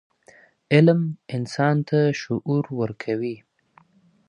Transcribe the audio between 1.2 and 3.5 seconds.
انسان ته شعور ورکوي.